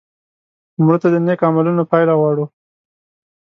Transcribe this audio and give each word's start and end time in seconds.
مړه 0.83 0.97
ته 1.01 1.07
د 1.13 1.15
نیک 1.25 1.39
عملونو 1.47 1.83
پایله 1.91 2.13
غواړو 2.19 2.45